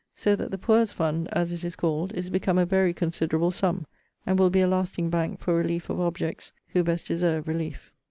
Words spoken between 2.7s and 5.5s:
considerable sum: and will be a lasting bank